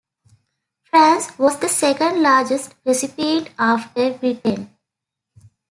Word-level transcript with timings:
France 0.85 1.37
was 1.37 1.59
the 1.59 1.69
second 1.69 2.23
largest 2.23 2.73
recipient 2.85 3.51
after 3.59 4.11
Britain. 4.17 4.75